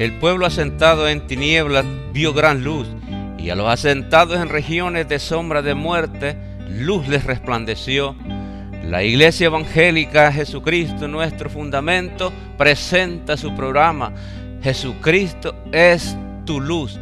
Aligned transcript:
El 0.00 0.14
pueblo 0.14 0.46
asentado 0.46 1.10
en 1.10 1.26
tinieblas 1.26 1.84
vio 2.14 2.32
gran 2.32 2.64
luz, 2.64 2.88
y 3.36 3.50
a 3.50 3.54
los 3.54 3.68
asentados 3.68 4.40
en 4.40 4.48
regiones 4.48 5.06
de 5.10 5.18
sombra 5.18 5.60
de 5.60 5.74
muerte, 5.74 6.38
luz 6.70 7.06
les 7.06 7.22
resplandeció. 7.24 8.16
La 8.82 9.02
Iglesia 9.02 9.48
Evangélica 9.48 10.32
Jesucristo, 10.32 11.06
nuestro 11.06 11.50
fundamento, 11.50 12.32
presenta 12.56 13.36
su 13.36 13.54
programa. 13.54 14.14
Jesucristo 14.62 15.54
es 15.70 16.16
tu 16.46 16.62
luz. 16.62 16.98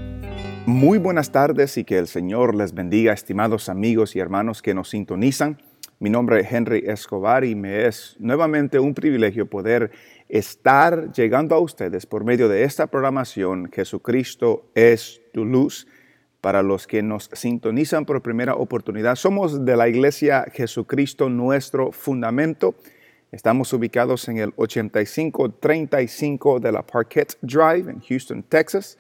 Muy 0.67 0.99
buenas 0.99 1.31
tardes 1.31 1.79
y 1.79 1.85
que 1.85 1.99
el 1.99 2.09
Señor 2.09 2.57
les 2.57 2.75
bendiga, 2.75 3.13
estimados 3.13 3.69
amigos 3.69 4.17
y 4.17 4.19
hermanos 4.19 4.61
que 4.61 4.75
nos 4.75 4.89
sintonizan. 4.89 5.57
Mi 6.01 6.11
nombre 6.11 6.41
es 6.41 6.53
Henry 6.53 6.85
Escobar 6.87 7.45
y 7.45 7.55
me 7.57 7.87
es 7.87 8.17
nuevamente 8.19 8.79
un 8.79 8.95
privilegio 8.95 9.51
poder 9.51 9.91
estar 10.29 11.13
llegando 11.13 11.55
a 11.55 11.61
ustedes 11.61 12.07
por 12.07 12.25
medio 12.25 12.49
de 12.49 12.65
esta 12.65 12.87
programación 12.87 13.71
Jesucristo 13.73 14.71
es 14.75 15.21
tu 15.33 15.45
luz. 15.45 15.87
Para 16.41 16.63
los 16.63 16.87
que 16.87 17.03
nos 17.03 17.31
sintonizan 17.33 18.05
por 18.05 18.23
primera 18.23 18.55
oportunidad, 18.55 19.17
somos 19.17 19.65
de 19.65 19.77
la 19.77 19.89
iglesia 19.89 20.47
Jesucristo 20.53 21.29
nuestro 21.29 21.91
fundamento. 21.91 22.77
Estamos 23.33 23.73
ubicados 23.73 24.29
en 24.29 24.39
el 24.39 24.53
8535 24.55 26.61
de 26.61 26.73
la 26.73 26.87
Parquet 26.87 27.37
Drive 27.43 27.91
en 27.91 28.01
Houston, 28.01 28.45
Texas, 28.45 28.99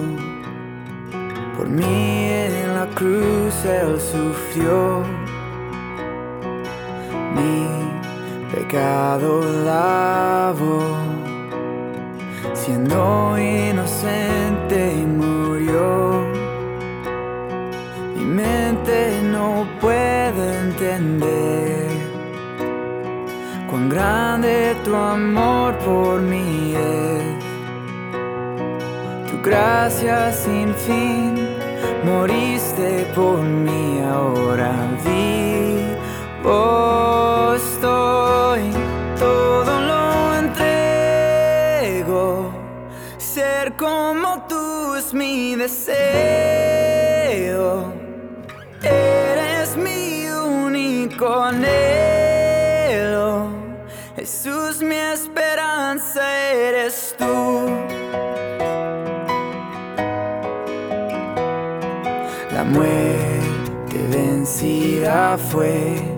por 1.57 1.69
mí 1.69 1.85
en 1.85 2.75
la 2.75 2.89
cruz 2.95 3.65
Él 3.65 4.01
sufrió 4.01 5.05
mi 7.37 8.53
pecado 8.55 9.43
lavó, 9.65 10.81
siendo 12.53 13.37
inocente 13.39 14.95
murió. 15.07 16.27
Mi 18.17 18.25
mente 18.25 19.21
no 19.23 19.67
puede 19.81 20.59
entender 20.61 21.89
cuán 23.69 23.89
grande 23.89 24.77
tu 24.85 24.95
amor 24.95 25.77
por 25.79 26.21
mí 26.21 26.75
es. 26.77 27.43
Tu 29.31 29.43
gracia 29.43 30.33
sin 30.33 30.75
fin, 30.75 31.49
moriste 32.05 33.07
por 33.15 33.41
mí 33.41 34.01
ahora 34.05 34.73
estoy, 37.55 38.73
todo 39.19 39.81
lo 39.81 40.37
entrego. 40.39 42.51
Ser 43.19 43.77
como 43.77 44.47
tú 44.49 44.95
es 44.97 45.15
mi 45.15 45.55
deseo. 45.55 47.93
Eres 48.83 49.77
mi 49.77 50.27
único 50.27 51.43
anhelo. 51.43 53.47
Jesús, 54.17 54.83
mi 54.83 54.97
esperanza 54.97 56.23
eres 56.51 57.15
tú. 57.19 57.69
La 62.53 62.65
muerte 62.65 64.07
vencida 64.11 65.39
fue. 65.39 66.12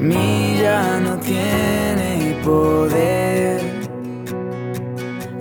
Mí 0.00 0.58
ya 0.60 1.00
no 1.00 1.18
tiene 1.18 2.36
poder. 2.44 3.60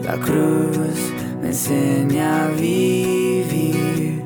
La 0.04 0.18
cruz 0.18 1.14
me 1.42 1.48
enseña 1.50 2.46
a 2.46 2.48
vivir 2.50 4.24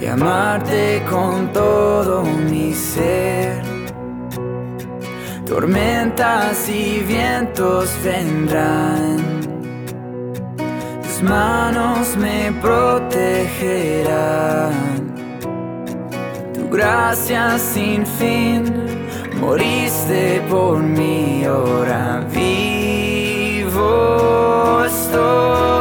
y 0.00 0.06
amarte 0.06 1.02
con 1.10 1.52
todo 1.52 2.22
mi 2.22 2.72
ser. 2.72 3.62
Tormentas 5.46 6.68
y 6.68 7.00
vientos 7.06 7.96
vendrán, 8.02 9.18
tus 11.02 11.22
manos 11.22 12.16
me 12.16 12.52
protegerán. 12.60 13.86
Tu 16.52 16.68
gracia 16.68 17.58
sin 17.58 18.04
fin, 18.04 18.85
moriste 19.40 20.42
por 20.48 20.78
mí, 20.82 21.44
ahora 21.44 22.24
vivo 22.32 23.82
estoy, 24.84 25.75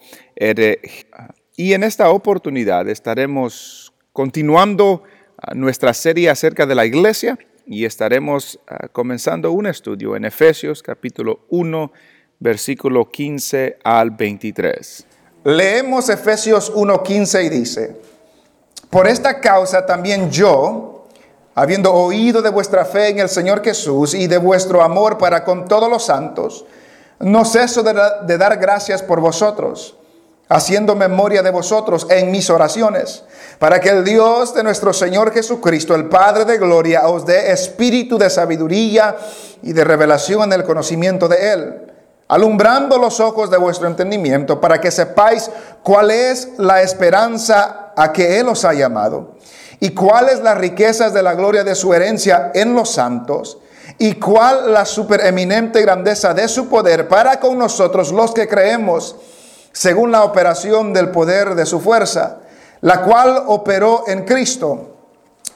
Y 1.57 1.73
en 1.75 1.83
esta 1.83 2.11
oportunidad 2.11 2.89
estaremos 2.89 3.93
continuando 4.13 5.03
ah, 5.39 5.55
nuestra 5.55 5.93
serie 5.95 6.31
acerca 6.31 6.67
de 6.67 6.75
la 6.75 6.87
iglesia 6.87 7.39
y 7.67 7.85
estaremos 7.85 8.59
ah, 8.67 8.89
comenzando 8.89 9.53
un 9.53 9.67
estudio 9.67 10.17
en 10.17 10.25
Efesios 10.25 10.83
capítulo 10.83 11.47
1, 11.51 11.93
versículo 12.39 13.11
15 13.11 13.79
al 13.85 14.11
23. 14.13 15.07
Leemos 15.45 16.09
Efesios 16.09 16.73
1:15 16.73 17.45
y 17.45 17.49
dice, 17.49 17.97
por 18.91 19.09
esta 19.09 19.41
causa 19.41 19.85
también 19.87 20.31
yo, 20.31 20.92
habiendo 21.55 21.93
oído 21.93 22.43
de 22.43 22.51
vuestra 22.51 22.85
fe 22.85 23.09
en 23.09 23.19
el 23.19 23.29
Señor 23.29 23.63
Jesús 23.63 24.15
y 24.15 24.27
de 24.27 24.39
vuestro 24.39 24.83
amor 24.83 25.19
para 25.19 25.45
con 25.45 25.67
todos 25.67 25.91
los 25.91 26.05
santos, 26.05 26.65
no 27.21 27.45
ceso 27.45 27.83
de, 27.83 28.39
dar 28.39 28.57
gracias 28.57 29.03
por 29.03 29.21
vosotros, 29.21 29.97
haciendo 30.49 30.95
memoria 30.95 31.43
de 31.43 31.51
vosotros 31.51 32.07
en 32.11 32.31
mis 32.31 32.51
oraciones, 32.51 33.25
para 33.59 33.81
que 33.81 33.91
el 33.91 34.05
Dios 34.05 34.55
de 34.55 34.65
nuestro 34.65 34.93
Señor 34.93 35.33
Jesucristo, 35.33 35.95
el 35.95 36.09
Padre 36.09 36.45
de 36.45 36.59
Gloria, 36.59 37.07
os 37.07 37.25
dé 37.25 37.53
espíritu 37.53 38.19
de 38.19 38.29
sabiduría 38.29 39.17
y 39.63 39.73
de 39.73 39.85
revelación 39.85 40.45
en 40.45 40.61
el 40.61 40.65
conocimiento 40.65 41.29
de 41.29 41.53
Él 41.53 41.93
alumbrando 42.33 42.97
los 42.97 43.21
ojos 43.21 43.51
de 43.51 43.59
vuestro 43.59 43.87
entendimiento, 43.87 44.59
para 44.59 44.81
que 44.81 44.91
sepáis 44.91 45.51
cuál 45.83 46.11
es 46.11 46.49
la 46.57 46.81
esperanza 46.81 47.93
a 47.95 48.11
que 48.11 48.41
Él 48.41 48.49
os 48.49 48.65
ha 48.65 48.73
llamado, 48.73 49.37
y 49.83 49.91
cuáles 49.91 50.41
las 50.43 50.59
riquezas 50.59 51.13
de 51.13 51.25
la 51.25 51.35
gloria 51.35 51.65
de 51.65 51.75
su 51.75 51.93
herencia 51.93 52.53
en 52.55 52.73
los 52.73 52.91
santos, 52.91 53.59
y 53.99 54.15
cuál 54.15 54.73
la 54.73 54.85
supereminente 54.85 55.83
grandeza 55.83 56.33
de 56.33 56.47
su 56.47 56.69
poder 56.69 57.09
para 57.09 57.41
con 57.41 57.59
nosotros 57.59 58.13
los 58.13 58.33
que 58.33 58.47
creemos, 58.47 59.17
según 59.73 60.13
la 60.13 60.23
operación 60.23 60.93
del 60.93 61.11
poder 61.11 61.57
de 61.57 61.67
su 61.67 61.81
fuerza, 61.81 62.39
la 62.81 63.03
cual 63.03 63.43
operó 63.49 64.05
en 64.07 64.25
Cristo, 64.25 64.99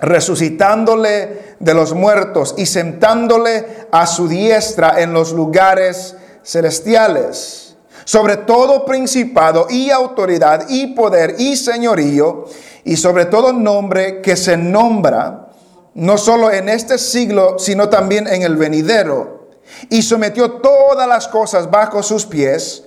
resucitándole 0.00 1.54
de 1.60 1.74
los 1.74 1.94
muertos 1.94 2.56
y 2.58 2.66
sentándole 2.66 3.86
a 3.92 4.08
su 4.08 4.26
diestra 4.26 5.00
en 5.00 5.12
los 5.12 5.30
lugares 5.30 6.16
celestiales, 6.42 7.76
sobre 8.04 8.38
todo 8.38 8.84
principado 8.84 9.68
y 9.70 9.90
autoridad 9.90 10.64
y 10.68 10.88
poder 10.94 11.36
y 11.38 11.56
señorío, 11.56 12.46
y 12.86 12.96
sobre 12.96 13.24
todo 13.26 13.52
nombre 13.52 14.22
que 14.22 14.36
se 14.36 14.56
nombra, 14.56 15.48
no 15.94 16.16
solo 16.16 16.52
en 16.52 16.68
este 16.68 16.98
siglo, 16.98 17.58
sino 17.58 17.88
también 17.88 18.28
en 18.28 18.42
el 18.42 18.54
venidero, 18.54 19.48
y 19.90 20.02
sometió 20.02 20.52
todas 20.52 21.08
las 21.08 21.26
cosas 21.26 21.68
bajo 21.68 22.04
sus 22.04 22.26
pies, 22.26 22.84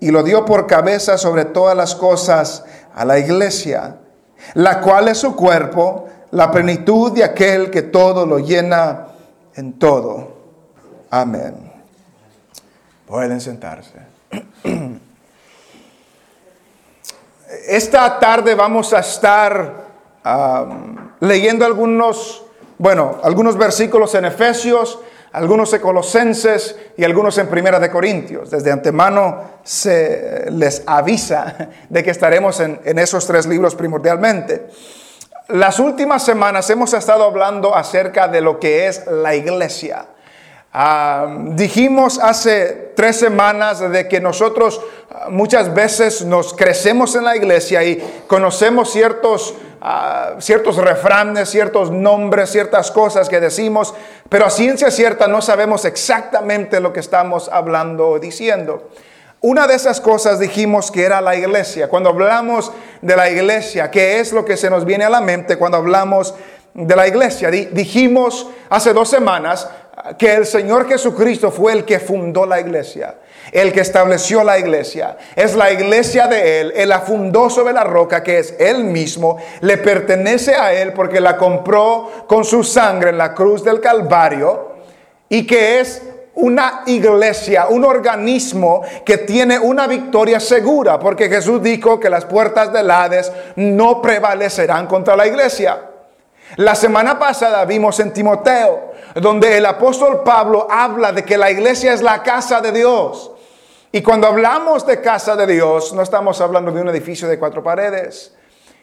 y 0.00 0.10
lo 0.10 0.24
dio 0.24 0.44
por 0.44 0.66
cabeza 0.66 1.16
sobre 1.16 1.44
todas 1.44 1.76
las 1.76 1.94
cosas 1.94 2.64
a 2.92 3.04
la 3.04 3.20
iglesia, 3.20 3.98
la 4.54 4.80
cual 4.80 5.06
es 5.06 5.18
su 5.18 5.36
cuerpo, 5.36 6.08
la 6.32 6.50
plenitud 6.50 7.12
de 7.12 7.22
aquel 7.22 7.70
que 7.70 7.82
todo 7.82 8.26
lo 8.26 8.40
llena 8.40 9.06
en 9.54 9.78
todo. 9.78 10.32
Amén. 11.10 11.54
Pueden 13.06 13.40
sentarse. 13.40 14.00
Esta 17.66 18.18
tarde 18.18 18.54
vamos 18.54 18.92
a 18.92 19.00
estar 19.00 19.88
leyendo 21.20 21.64
algunos, 21.64 22.44
bueno, 22.78 23.18
algunos 23.22 23.56
versículos 23.56 24.14
en 24.14 24.26
Efesios, 24.26 24.98
algunos 25.32 25.72
en 25.72 25.80
Colosenses 25.80 26.76
y 26.96 27.04
algunos 27.04 27.36
en 27.38 27.48
Primera 27.48 27.80
de 27.80 27.90
Corintios. 27.90 28.50
Desde 28.50 28.72
antemano 28.72 29.42
se 29.62 30.46
les 30.50 30.82
avisa 30.86 31.70
de 31.88 32.02
que 32.02 32.10
estaremos 32.10 32.60
en, 32.60 32.80
en 32.84 32.98
esos 32.98 33.26
tres 33.26 33.46
libros 33.46 33.74
primordialmente. 33.74 34.68
Las 35.48 35.78
últimas 35.78 36.24
semanas 36.24 36.68
hemos 36.68 36.92
estado 36.92 37.24
hablando 37.24 37.74
acerca 37.74 38.28
de 38.28 38.40
lo 38.40 38.60
que 38.60 38.86
es 38.86 39.06
la 39.06 39.34
iglesia. 39.34 40.06
Dijimos 41.54 42.18
hace 42.18 42.92
tres 42.94 43.16
semanas 43.16 43.80
de 43.80 44.06
que 44.06 44.20
nosotros 44.20 44.80
ah, 45.10 45.28
muchas 45.30 45.72
veces 45.74 46.24
nos 46.24 46.52
crecemos 46.52 47.14
en 47.14 47.24
la 47.24 47.36
iglesia 47.36 47.82
y 47.84 48.22
conocemos 48.26 48.92
ciertos, 48.92 49.54
ah, 49.80 50.34
ciertos 50.40 50.76
refranes, 50.76 51.48
ciertos 51.48 51.90
nombres, 51.90 52.50
ciertas 52.50 52.90
cosas 52.90 53.30
que 53.30 53.40
decimos, 53.40 53.94
pero 54.28 54.44
a 54.44 54.50
ciencia 54.50 54.90
cierta 54.90 55.26
no 55.26 55.40
sabemos 55.40 55.86
exactamente 55.86 56.80
lo 56.80 56.92
que 56.92 57.00
estamos 57.00 57.48
hablando 57.48 58.06
o 58.06 58.18
diciendo. 58.18 58.90
Una 59.40 59.66
de 59.66 59.74
esas 59.74 60.00
cosas 60.02 60.38
dijimos 60.38 60.90
que 60.90 61.04
era 61.04 61.20
la 61.22 61.34
iglesia. 61.34 61.88
Cuando 61.88 62.10
hablamos 62.10 62.72
de 63.00 63.16
la 63.16 63.30
iglesia, 63.30 63.90
¿qué 63.90 64.20
es 64.20 64.32
lo 64.32 64.44
que 64.44 64.56
se 64.56 64.68
nos 64.68 64.84
viene 64.84 65.04
a 65.04 65.10
la 65.10 65.22
mente 65.22 65.56
cuando 65.56 65.78
hablamos 65.78 66.34
de 66.74 66.94
la 66.94 67.08
iglesia? 67.08 67.50
Dijimos 67.50 68.48
hace 68.68 68.92
dos 68.92 69.08
semanas 69.08 69.68
que 70.18 70.34
el 70.34 70.46
Señor 70.46 70.88
Jesucristo 70.88 71.50
fue 71.50 71.72
el 71.72 71.84
que 71.84 71.98
fundó 71.98 72.46
la 72.46 72.60
iglesia, 72.60 73.16
el 73.52 73.72
que 73.72 73.80
estableció 73.80 74.44
la 74.44 74.58
iglesia. 74.58 75.16
Es 75.34 75.54
la 75.54 75.72
iglesia 75.72 76.26
de 76.26 76.60
Él. 76.60 76.72
Él 76.76 76.88
la 76.88 77.00
fundó 77.00 77.50
sobre 77.50 77.72
la 77.72 77.84
roca 77.84 78.22
que 78.22 78.38
es 78.38 78.54
Él 78.58 78.84
mismo. 78.84 79.38
Le 79.60 79.78
pertenece 79.78 80.54
a 80.54 80.72
Él 80.72 80.92
porque 80.92 81.20
la 81.20 81.36
compró 81.36 82.10
con 82.26 82.44
su 82.44 82.62
sangre 82.62 83.10
en 83.10 83.18
la 83.18 83.34
cruz 83.34 83.64
del 83.64 83.80
Calvario 83.80 84.76
y 85.28 85.46
que 85.46 85.80
es 85.80 86.02
una 86.34 86.82
iglesia, 86.86 87.66
un 87.68 87.84
organismo 87.84 88.82
que 89.04 89.18
tiene 89.18 89.58
una 89.58 89.88
victoria 89.88 90.38
segura, 90.38 90.98
porque 90.98 91.28
Jesús 91.28 91.60
dijo 91.60 91.98
que 91.98 92.08
las 92.08 92.24
puertas 92.26 92.72
del 92.72 92.90
Hades 92.90 93.32
no 93.56 94.00
prevalecerán 94.00 94.86
contra 94.86 95.16
la 95.16 95.26
iglesia. 95.26 95.87
La 96.56 96.74
semana 96.74 97.18
pasada 97.18 97.64
vimos 97.64 98.00
en 98.00 98.12
Timoteo, 98.12 98.92
donde 99.14 99.58
el 99.58 99.66
apóstol 99.66 100.22
Pablo 100.24 100.66
habla 100.70 101.12
de 101.12 101.24
que 101.24 101.36
la 101.36 101.50
iglesia 101.50 101.92
es 101.92 102.02
la 102.02 102.22
casa 102.22 102.60
de 102.60 102.72
Dios. 102.72 103.32
Y 103.92 104.02
cuando 104.02 104.26
hablamos 104.26 104.86
de 104.86 105.00
casa 105.00 105.36
de 105.36 105.46
Dios, 105.46 105.92
no 105.92 106.02
estamos 106.02 106.40
hablando 106.40 106.72
de 106.72 106.80
un 106.80 106.88
edificio 106.88 107.28
de 107.28 107.38
cuatro 107.38 107.62
paredes. 107.62 108.34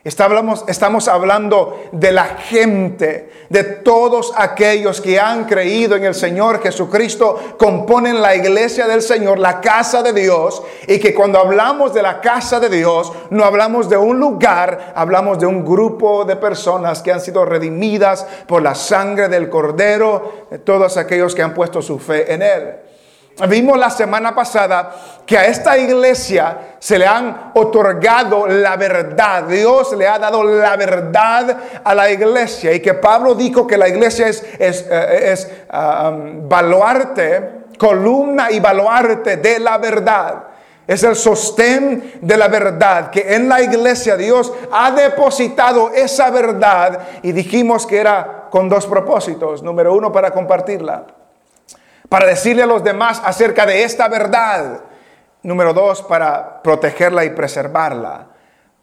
Estamos, 0.06 1.08
hablando 1.08 1.86
de 1.92 2.12
la 2.12 2.26
gente, 2.26 3.32
de 3.50 3.64
todos 3.64 4.34
aquellos 4.38 5.02
que 5.02 5.20
han 5.20 5.46
creído 5.46 5.96
en 5.96 6.04
el 6.04 6.14
Señor 6.14 6.62
Jesucristo, 6.62 7.56
componen 7.58 8.22
la 8.22 8.36
iglesia 8.36 8.86
del 8.86 9.02
Señor, 9.02 9.40
la 9.40 9.60
casa 9.60 10.04
de 10.04 10.14
Dios, 10.14 10.62
y 10.88 11.00
que 11.00 11.16
cuando 11.16 11.40
hablamos 11.40 11.92
de 11.92 12.04
la 12.04 12.22
casa 12.22 12.60
de 12.60 12.70
Dios, 12.70 13.12
no 13.32 13.46
hablamos 13.46 13.90
de 13.90 13.98
un 13.98 14.20
lugar, 14.20 14.94
hablamos 14.94 15.40
de 15.40 15.48
un 15.48 15.66
grupo 15.66 16.24
de 16.24 16.36
personas 16.36 17.02
que 17.02 17.12
han 17.12 17.20
sido 17.20 17.44
redimidas 17.44 18.28
por 18.48 18.62
la 18.62 18.76
sangre 18.76 19.28
del 19.28 19.50
Cordero, 19.50 20.46
de 20.52 20.60
todos 20.60 20.98
aquellos 20.98 21.34
que 21.34 21.42
han 21.42 21.56
puesto 21.56 21.82
su 21.82 21.98
fe 21.98 22.32
en 22.32 22.44
Él. 22.44 22.85
Vimos 23.50 23.78
la 23.78 23.90
semana 23.90 24.34
pasada 24.34 24.96
que 25.26 25.38
a 25.38 25.46
esta 25.46 25.78
iglesia 25.78 26.78
se 26.80 26.98
le 26.98 27.06
han 27.06 27.52
otorgado 27.54 28.48
la 28.48 28.78
verdad. 28.78 29.44
Dios 29.44 29.92
le 29.98 30.08
ha 30.08 30.18
dado 30.18 30.42
la 30.42 30.78
verdad 30.78 31.58
a 31.84 31.94
la 31.94 32.10
iglesia. 32.10 32.72
Y 32.72 32.80
que 32.80 32.94
Pablo 32.94 33.36
dijo 33.36 33.68
que 33.68 33.78
la 33.78 33.90
iglesia 33.90 34.30
es, 34.30 34.42
es, 34.58 34.88
eh, 34.90 35.66
um, 35.74 36.48
baluarte, 36.48 37.66
columna 37.78 38.52
y 38.52 38.62
baluarte 38.62 39.36
de 39.36 39.60
la 39.60 39.80
verdad. 39.80 40.44
Es 40.88 41.04
el 41.04 41.18
sostén 41.18 42.20
de 42.22 42.38
la 42.38 42.48
verdad, 42.48 43.10
que 43.10 43.36
en 43.36 43.50
la 43.50 43.60
iglesia 43.60 44.16
Dios 44.16 44.54
ha 44.72 44.92
depositado 44.92 45.92
esa 45.92 46.30
verdad 46.30 47.00
y 47.24 47.32
dijimos 47.32 47.88
que 47.88 48.00
era 48.00 48.48
con 48.50 48.70
dos 48.70 48.86
propósitos. 48.86 49.62
Número 49.62 49.94
uno, 49.94 50.12
para 50.12 50.32
compartirla 50.32 51.04
para 52.16 52.28
decirle 52.28 52.64
a 52.64 52.66
los 52.66 52.82
demás 52.82 53.22
acerca 53.26 53.66
de 53.66 53.84
esta 53.84 54.08
verdad. 54.08 54.80
Número 55.44 55.74
dos, 55.74 56.02
para 56.02 56.64
protegerla 56.64 57.26
y 57.26 57.32
preservarla. 57.32 58.28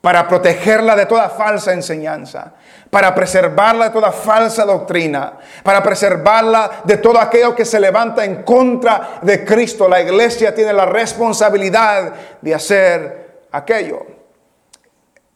Para 0.03 0.29
protegerla 0.29 0.95
de 0.95 1.07
toda 1.07 1.31
falsa 1.31 1.73
enseñanza. 1.73 2.53
Para 2.91 3.15
preservarla 3.15 3.87
de 3.87 3.91
toda 3.93 4.13
falsa 4.13 4.67
doctrina. 4.67 5.39
Para 5.63 5.83
preservarla 5.83 6.83
de 6.85 6.99
todo 6.99 7.19
aquello 7.19 7.57
que 7.57 7.65
se 7.65 7.81
levanta 7.81 8.23
en 8.23 8.43
contra 8.43 9.21
de 9.23 9.47
Cristo. 9.47 9.89
La 9.89 10.03
iglesia 10.03 10.55
tiene 10.55 10.75
la 10.75 10.85
responsabilidad 10.85 12.13
de 12.39 12.55
hacer 12.55 13.47
aquello. 13.51 14.05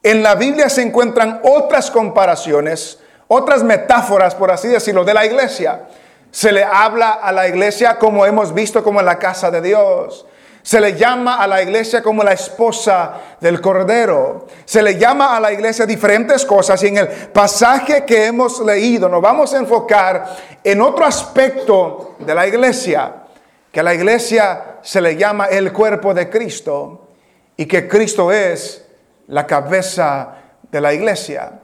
En 0.02 0.22
la 0.22 0.34
Biblia 0.34 0.68
se 0.68 0.82
encuentran 0.82 1.40
otras 1.44 1.90
comparaciones, 1.90 3.00
otras 3.26 3.62
metáforas, 3.62 4.34
por 4.34 4.50
así 4.50 4.68
decirlo, 4.68 5.02
de 5.02 5.14
la 5.14 5.24
iglesia. 5.24 5.80
Se 6.36 6.52
le 6.52 6.62
habla 6.62 7.12
a 7.12 7.32
la 7.32 7.48
iglesia 7.48 7.98
como 7.98 8.26
hemos 8.26 8.52
visto 8.52 8.84
como 8.84 9.00
en 9.00 9.06
la 9.06 9.18
casa 9.18 9.50
de 9.50 9.62
Dios. 9.62 10.26
Se 10.60 10.82
le 10.82 10.94
llama 10.94 11.36
a 11.36 11.46
la 11.46 11.62
iglesia 11.62 12.02
como 12.02 12.22
la 12.22 12.34
esposa 12.34 13.38
del 13.40 13.58
Cordero. 13.58 14.46
Se 14.66 14.82
le 14.82 14.98
llama 14.98 15.34
a 15.34 15.40
la 15.40 15.50
iglesia 15.50 15.86
diferentes 15.86 16.44
cosas 16.44 16.82
y 16.82 16.88
en 16.88 16.98
el 16.98 17.08
pasaje 17.08 18.04
que 18.04 18.26
hemos 18.26 18.60
leído 18.60 19.08
nos 19.08 19.22
vamos 19.22 19.54
a 19.54 19.56
enfocar 19.56 20.26
en 20.62 20.82
otro 20.82 21.06
aspecto 21.06 22.16
de 22.18 22.34
la 22.34 22.46
iglesia, 22.46 23.14
que 23.72 23.80
a 23.80 23.82
la 23.82 23.94
iglesia 23.94 24.76
se 24.82 25.00
le 25.00 25.16
llama 25.16 25.46
el 25.46 25.72
cuerpo 25.72 26.12
de 26.12 26.28
Cristo 26.28 27.08
y 27.56 27.64
que 27.64 27.88
Cristo 27.88 28.30
es 28.30 28.84
la 29.28 29.46
cabeza 29.46 30.34
de 30.70 30.82
la 30.82 30.92
iglesia. 30.92 31.60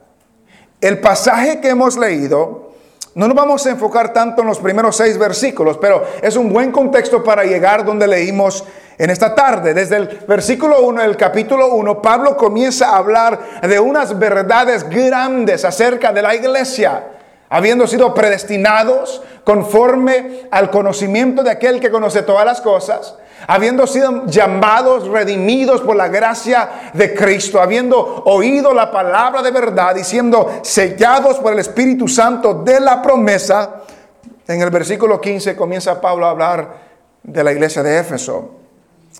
El 0.81 0.99
pasaje 0.99 1.61
que 1.61 1.69
hemos 1.69 1.95
leído 1.95 2.72
no 3.15 3.27
nos 3.27 3.35
vamos 3.35 3.65
a 3.65 3.69
enfocar 3.69 4.11
tanto 4.11 4.41
en 4.41 4.47
los 4.47 4.59
primeros 4.59 4.95
seis 4.95 5.17
versículos, 5.17 5.77
pero 5.77 6.03
es 6.21 6.35
un 6.35 6.51
buen 6.51 6.71
contexto 6.71 7.23
para 7.23 7.43
llegar 7.43 7.85
donde 7.85 8.07
leímos 8.07 8.63
en 8.97 9.09
esta 9.09 9.35
tarde. 9.35 9.73
Desde 9.73 9.97
el 9.97 10.07
versículo 10.27 10.81
1 10.81 11.01
del 11.03 11.15
capítulo 11.15 11.75
1, 11.75 12.01
Pablo 12.01 12.35
comienza 12.35 12.89
a 12.89 12.97
hablar 12.97 13.39
de 13.61 13.79
unas 13.79 14.17
verdades 14.17 14.89
grandes 14.89 15.63
acerca 15.63 16.11
de 16.11 16.23
la 16.23 16.33
iglesia, 16.33 17.03
habiendo 17.49 17.85
sido 17.85 18.15
predestinados 18.15 19.21
conforme 19.43 20.47
al 20.49 20.71
conocimiento 20.71 21.43
de 21.43 21.51
aquel 21.51 21.79
que 21.79 21.91
conoce 21.91 22.23
todas 22.23 22.45
las 22.45 22.61
cosas 22.61 23.15
habiendo 23.47 23.87
sido 23.87 24.25
llamados, 24.25 25.07
redimidos 25.07 25.81
por 25.81 25.95
la 25.95 26.07
gracia 26.07 26.91
de 26.93 27.13
Cristo, 27.13 27.61
habiendo 27.61 28.23
oído 28.25 28.73
la 28.73 28.91
palabra 28.91 29.41
de 29.41 29.51
verdad 29.51 29.95
y 29.95 30.03
siendo 30.03 30.59
sellados 30.61 31.37
por 31.39 31.53
el 31.53 31.59
Espíritu 31.59 32.07
Santo 32.07 32.53
de 32.55 32.79
la 32.79 33.01
promesa, 33.01 33.81
en 34.47 34.61
el 34.61 34.69
versículo 34.69 35.19
15 35.19 35.55
comienza 35.55 35.99
Pablo 35.99 36.25
a 36.25 36.31
hablar 36.31 36.83
de 37.23 37.43
la 37.43 37.51
iglesia 37.51 37.83
de 37.83 37.99
Éfeso. 37.99 38.59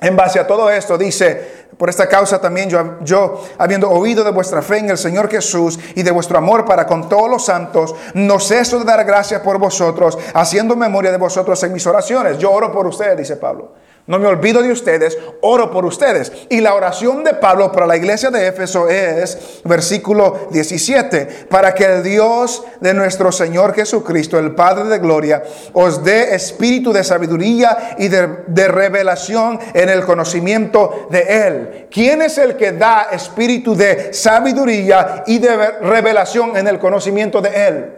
En 0.01 0.15
base 0.15 0.39
a 0.39 0.47
todo 0.47 0.69
esto 0.71 0.97
dice, 0.97 1.67
por 1.77 1.87
esta 1.87 2.09
causa 2.09 2.41
también 2.41 2.67
yo, 2.67 2.97
yo, 3.01 3.43
habiendo 3.57 3.89
oído 3.89 4.23
de 4.23 4.31
vuestra 4.31 4.61
fe 4.61 4.79
en 4.79 4.89
el 4.89 4.97
Señor 4.97 5.29
Jesús 5.29 5.79
y 5.95 6.01
de 6.01 6.11
vuestro 6.11 6.37
amor 6.37 6.65
para 6.65 6.87
con 6.87 7.07
todos 7.07 7.29
los 7.29 7.45
santos, 7.45 7.93
no 8.15 8.39
ceso 8.39 8.79
de 8.79 8.85
dar 8.85 9.05
gracias 9.05 9.41
por 9.41 9.59
vosotros, 9.59 10.17
haciendo 10.33 10.75
memoria 10.75 11.11
de 11.11 11.17
vosotros 11.17 11.61
en 11.63 11.73
mis 11.73 11.85
oraciones. 11.85 12.39
Yo 12.39 12.51
oro 12.51 12.71
por 12.71 12.87
ustedes, 12.87 13.17
dice 13.17 13.37
Pablo 13.37 13.71
no 14.05 14.19
me 14.19 14.27
olvido 14.27 14.61
de 14.61 14.71
ustedes, 14.71 15.17
oro 15.41 15.71
por 15.71 15.85
ustedes. 15.85 16.31
Y 16.49 16.59
la 16.59 16.75
oración 16.75 17.23
de 17.23 17.35
Pablo 17.35 17.71
para 17.71 17.87
la 17.87 17.95
iglesia 17.95 18.29
de 18.29 18.47
Éfeso 18.47 18.89
es, 18.89 19.61
versículo 19.63 20.49
17, 20.51 21.47
para 21.49 21.73
que 21.73 21.85
el 21.85 22.03
Dios 22.03 22.63
de 22.81 22.93
nuestro 22.93 23.31
Señor 23.31 23.73
Jesucristo, 23.73 24.37
el 24.37 24.55
Padre 24.55 24.89
de 24.89 24.99
Gloria, 24.99 25.43
os 25.71 26.03
dé 26.03 26.35
espíritu 26.35 26.91
de 26.91 27.05
sabiduría 27.05 27.95
y 27.97 28.09
de, 28.09 28.43
de 28.47 28.67
revelación 28.67 29.57
en 29.73 29.87
el 29.87 30.03
conocimiento 30.03 31.07
de 31.09 31.47
Él. 31.47 31.87
¿Quién 31.89 32.21
es 32.23 32.37
el 32.37 32.57
que 32.57 32.73
da 32.73 33.07
espíritu 33.09 33.73
de 33.73 34.13
sabiduría 34.13 35.23
y 35.27 35.39
de 35.39 35.55
revelación 35.79 36.57
en 36.57 36.67
el 36.67 36.77
conocimiento 36.77 37.41
de 37.41 37.67
Él? 37.67 37.93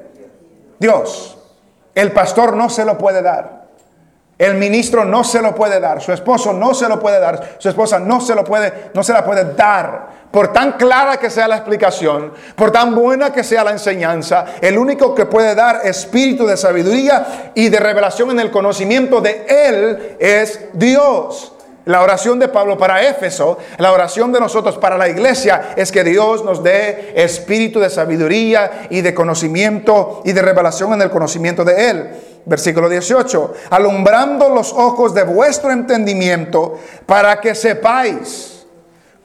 Dios. 0.77 1.31
El 1.95 2.11
pastor 2.11 2.55
no 2.55 2.69
se 2.69 2.85
lo 2.85 2.97
puede 2.97 3.21
dar. 3.23 3.54
El 4.37 4.55
ministro 4.55 5.05
no 5.05 5.23
se 5.23 5.41
lo 5.41 5.55
puede 5.55 5.79
dar, 5.79 6.01
su 6.01 6.11
esposo 6.11 6.51
no 6.51 6.73
se 6.73 6.89
lo 6.89 6.99
puede 6.99 7.21
dar, 7.21 7.55
su 7.57 7.69
esposa 7.69 7.99
no 7.99 8.19
se 8.19 8.35
lo 8.35 8.43
puede, 8.43 8.91
no 8.93 9.01
se 9.01 9.13
la 9.13 9.23
puede 9.23 9.53
dar. 9.53 10.25
Por 10.29 10.51
tan 10.51 10.73
clara 10.73 11.17
que 11.17 11.29
sea 11.29 11.47
la 11.47 11.55
explicación, 11.55 12.33
por 12.57 12.69
tan 12.69 12.93
buena 12.93 13.31
que 13.31 13.45
sea 13.45 13.63
la 13.63 13.71
enseñanza, 13.71 14.45
el 14.59 14.77
único 14.77 15.15
que 15.15 15.25
puede 15.25 15.55
dar 15.55 15.85
espíritu 15.85 16.45
de 16.45 16.57
sabiduría 16.57 17.51
y 17.55 17.69
de 17.69 17.79
revelación 17.79 18.31
en 18.31 18.41
el 18.41 18.51
conocimiento 18.51 19.21
de 19.21 19.45
él 19.47 20.17
es 20.19 20.59
Dios. 20.73 21.53
La 21.85 22.01
oración 22.01 22.39
de 22.39 22.49
Pablo 22.49 22.77
para 22.77 23.07
Éfeso, 23.07 23.59
la 23.77 23.93
oración 23.93 24.33
de 24.33 24.39
nosotros 24.39 24.77
para 24.79 24.97
la 24.97 25.07
iglesia 25.07 25.73
es 25.77 25.91
que 25.91 26.03
Dios 26.03 26.43
nos 26.43 26.63
dé 26.63 27.13
espíritu 27.15 27.79
de 27.79 27.91
sabiduría 27.91 28.87
y 28.89 29.01
de 29.01 29.13
conocimiento 29.13 30.23
y 30.25 30.33
de 30.33 30.41
revelación 30.41 30.93
en 30.93 31.03
el 31.03 31.11
conocimiento 31.11 31.63
de 31.63 31.89
Él. 31.89 32.09
Versículo 32.45 32.87
18, 32.87 33.53
alumbrando 33.71 34.49
los 34.49 34.71
ojos 34.71 35.13
de 35.15 35.23
vuestro 35.23 35.71
entendimiento 35.71 36.79
para 37.05 37.41
que 37.41 37.55
sepáis 37.55 38.65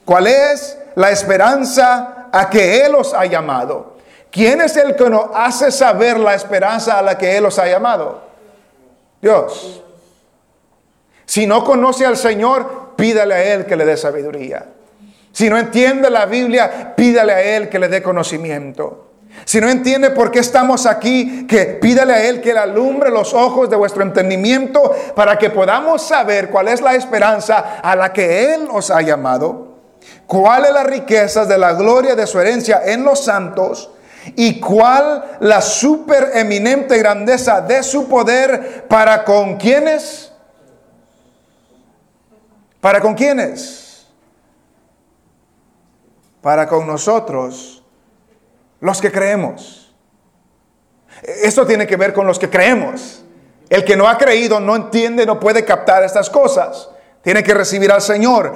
cuál 0.05 0.27
es 0.27 0.79
la 0.95 1.11
esperanza 1.11 2.29
a 2.33 2.49
que 2.49 2.85
Él 2.85 2.95
os 2.95 3.13
ha 3.13 3.27
llamado. 3.27 3.97
¿Quién 4.31 4.61
es 4.61 4.77
el 4.77 4.97
que 4.97 5.11
nos 5.11 5.27
hace 5.35 5.71
saber 5.71 6.19
la 6.19 6.35
esperanza 6.35 6.99
a 6.99 7.03
la 7.03 7.19
que 7.19 7.37
Él 7.37 7.45
os 7.45 7.59
ha 7.59 7.67
llamado? 7.67 8.23
Dios. 9.21 9.83
Si 11.27 11.47
no 11.47 11.65
conoce 11.65 12.07
al 12.07 12.17
Señor, 12.17 12.95
pídale 12.97 13.35
a 13.35 13.55
Él 13.55 13.67
que 13.67 13.77
le 13.77 13.85
dé 13.85 13.97
sabiduría. 13.97 14.67
Si 15.33 15.49
no 15.51 15.59
entiende 15.59 16.11
la 16.11 16.27
Biblia, 16.27 16.95
pídale 16.97 17.33
a 17.33 17.43
Él 17.43 17.69
que 17.69 17.79
le 17.79 17.89
dé 17.89 18.03
conocimiento. 18.03 19.10
Si 19.45 19.61
no 19.61 19.69
entiende 19.69 20.11
por 20.11 20.31
qué 20.31 20.39
estamos 20.39 20.87
aquí, 20.87 21.47
que 21.47 21.65
pídale 21.65 22.13
a 22.13 22.25
Él 22.25 22.41
que 22.41 22.53
le 22.53 22.61
alumbre 22.61 23.11
los 23.11 23.35
ojos 23.35 23.69
de 23.69 23.77
vuestro 23.77 24.03
entendimiento 24.03 24.95
para 25.15 25.39
que 25.39 25.51
podamos 25.51 26.03
saber 26.03 26.51
cuál 26.51 26.69
es 26.69 26.81
la 26.81 26.95
esperanza 26.95 27.81
a 27.83 27.97
la 27.97 28.13
que 28.13 28.55
Él 28.55 28.69
os 28.71 28.91
ha 28.91 29.03
llamado, 29.03 29.79
cuál 30.27 30.67
es 30.67 30.73
las 30.73 30.87
riquezas 30.87 31.49
de 31.49 31.59
la 31.59 31.73
gloria 31.73 32.15
de 32.15 32.27
su 32.27 32.39
herencia 32.39 32.83
en 32.85 33.05
los 33.05 33.25
santos 33.25 33.91
y 34.37 34.61
cuál 34.61 35.25
la 35.41 35.61
supereminente 35.61 36.99
grandeza 36.99 37.61
de 37.61 37.83
su 37.83 38.09
poder 38.09 38.87
para 38.89 39.25
con 39.25 39.57
quienes 39.57 40.31
¿Para 42.81 43.01
con 43.01 43.15
quiénes? 43.15 44.07
Para 46.41 46.67
con 46.67 46.87
nosotros, 46.87 47.80
los 48.81 49.01
que 49.01 49.13
creemos. 49.13 49.95
Esto 51.23 51.67
tiene 51.67 51.87
que 51.87 51.97
ver 51.97 52.13
con 52.13 52.27
los 52.27 52.39
que 52.39 52.49
creemos. 52.49 53.25
El 53.69 53.85
que 53.85 53.97
no 53.97 54.09
ha 54.09 54.19
creído 54.19 54.59
no 54.59 54.75
entiende, 54.75 55.27
no 55.27 55.39
puede 55.39 55.65
captar 55.65 56.03
estas 56.03 56.29
cosas. 56.29 56.91
Tiene 57.23 57.43
que 57.43 57.55
recibir 57.55 57.93
al 57.93 58.03
Señor. 58.03 58.53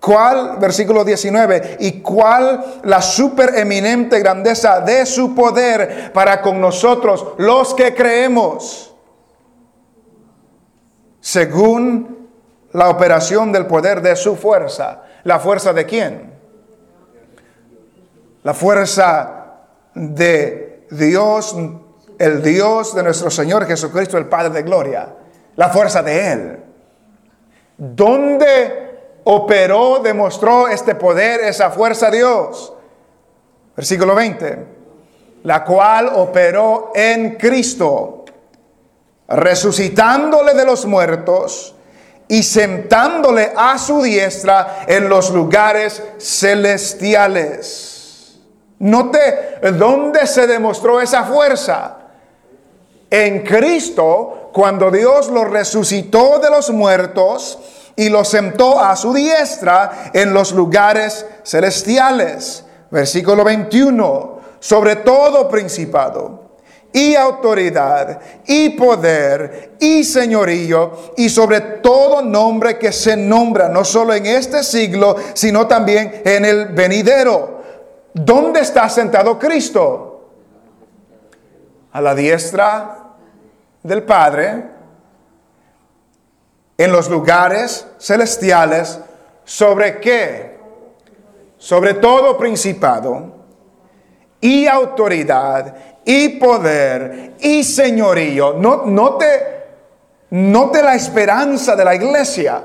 ¿Cuál? 0.00 0.56
Versículo 0.58 1.04
19. 1.04 1.76
¿Y 1.80 2.00
cuál 2.00 2.80
la 2.84 3.02
supereminente 3.02 4.18
grandeza 4.18 4.80
de 4.80 5.04
su 5.06 5.34
poder 5.34 6.12
para 6.12 6.40
con 6.40 6.60
nosotros, 6.60 7.34
los 7.36 7.74
que 7.74 7.94
creemos? 7.94 8.94
Según 11.20 12.28
la 12.72 12.88
operación 12.88 13.52
del 13.52 13.66
poder 13.66 14.00
de 14.00 14.16
su 14.16 14.36
fuerza. 14.36 15.02
¿La 15.24 15.38
fuerza 15.38 15.72
de 15.72 15.84
quién? 15.84 16.32
La 18.44 18.54
fuerza 18.54 19.37
de 19.98 20.86
Dios, 20.90 21.56
el 22.18 22.42
Dios 22.42 22.94
de 22.94 23.02
nuestro 23.02 23.30
Señor 23.30 23.66
Jesucristo, 23.66 24.16
el 24.16 24.26
Padre 24.26 24.50
de 24.50 24.62
Gloria. 24.62 25.14
La 25.56 25.68
fuerza 25.70 26.02
de 26.02 26.32
Él. 26.32 26.64
¿Dónde 27.76 29.20
operó, 29.24 29.98
demostró 29.98 30.68
este 30.68 30.94
poder, 30.94 31.40
esa 31.40 31.70
fuerza 31.70 32.10
Dios? 32.10 32.72
Versículo 33.76 34.14
20. 34.14 34.66
La 35.42 35.64
cual 35.64 36.10
operó 36.14 36.92
en 36.94 37.36
Cristo, 37.36 38.24
resucitándole 39.28 40.54
de 40.54 40.64
los 40.64 40.86
muertos 40.86 41.74
y 42.28 42.42
sentándole 42.42 43.52
a 43.56 43.78
su 43.78 44.02
diestra 44.02 44.84
en 44.86 45.08
los 45.08 45.30
lugares 45.30 46.02
celestiales. 46.18 47.97
Note 48.80 49.58
dónde 49.76 50.26
se 50.26 50.46
demostró 50.46 51.00
esa 51.00 51.24
fuerza. 51.24 51.96
En 53.10 53.42
Cristo, 53.42 54.50
cuando 54.52 54.90
Dios 54.90 55.28
lo 55.28 55.44
resucitó 55.44 56.38
de 56.38 56.50
los 56.50 56.70
muertos 56.70 57.58
y 57.96 58.08
lo 58.08 58.24
sentó 58.24 58.78
a 58.80 58.94
su 58.94 59.12
diestra 59.12 60.10
en 60.12 60.32
los 60.32 60.52
lugares 60.52 61.26
celestiales. 61.44 62.64
Versículo 62.90 63.44
21. 63.44 64.38
Sobre 64.60 64.96
todo 64.96 65.48
principado 65.48 66.48
y 66.92 67.14
autoridad 67.14 68.20
y 68.46 68.70
poder 68.70 69.76
y 69.78 70.04
señorío 70.04 71.12
y 71.16 71.28
sobre 71.28 71.60
todo 71.60 72.22
nombre 72.22 72.78
que 72.78 72.92
se 72.92 73.16
nombra 73.16 73.68
no 73.68 73.84
solo 73.84 74.14
en 74.14 74.26
este 74.26 74.62
siglo, 74.62 75.16
sino 75.34 75.66
también 75.66 76.22
en 76.24 76.44
el 76.44 76.66
venidero. 76.66 77.57
¿Dónde 78.12 78.60
está 78.60 78.88
sentado 78.88 79.38
Cristo? 79.38 80.30
A 81.92 82.00
la 82.00 82.14
diestra 82.14 82.98
del 83.82 84.02
Padre, 84.02 84.64
en 86.76 86.92
los 86.92 87.08
lugares 87.08 87.86
celestiales, 87.98 89.00
¿sobre 89.44 89.98
qué? 89.98 90.58
Sobre 91.56 91.94
todo 91.94 92.38
principado 92.38 93.32
y 94.40 94.66
autoridad 94.66 95.74
y 96.04 96.28
poder 96.38 97.34
y 97.40 97.64
señorío. 97.64 98.54
No, 98.54 98.84
note 98.86 100.82
la 100.82 100.94
esperanza 100.94 101.74
de 101.74 101.84
la 101.84 101.94
iglesia. 101.94 102.62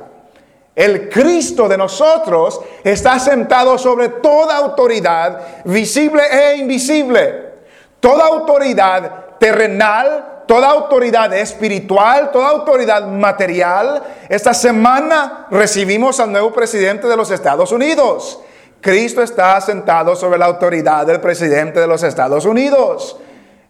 El 0.75 1.07
Cristo 1.09 1.67
de 1.67 1.77
nosotros 1.77 2.59
está 2.83 3.19
sentado 3.19 3.77
sobre 3.77 4.09
toda 4.09 4.57
autoridad, 4.57 5.63
visible 5.65 6.23
e 6.31 6.57
invisible. 6.57 7.53
Toda 7.99 8.25
autoridad 8.25 9.37
terrenal, 9.39 10.43
toda 10.47 10.69
autoridad 10.69 11.31
espiritual, 11.33 12.31
toda 12.31 12.49
autoridad 12.49 13.05
material. 13.05 14.01
Esta 14.27 14.53
semana 14.53 15.47
recibimos 15.51 16.19
al 16.19 16.31
nuevo 16.31 16.51
presidente 16.51 17.07
de 17.07 17.17
los 17.17 17.29
Estados 17.29 17.71
Unidos. 17.71 18.39
Cristo 18.81 19.21
está 19.21 19.61
sentado 19.61 20.15
sobre 20.15 20.39
la 20.39 20.45
autoridad 20.45 21.05
del 21.05 21.21
presidente 21.21 21.79
de 21.79 21.87
los 21.87 22.03
Estados 22.03 22.45
Unidos. 22.45 23.17